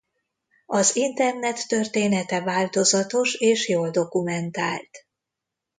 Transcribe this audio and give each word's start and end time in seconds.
Az 0.65 0.95
internet 0.95 1.67
története 1.67 2.39
változatos 2.41 3.33
és 3.33 3.69
jól 3.69 3.89
dokumentált. 3.89 4.89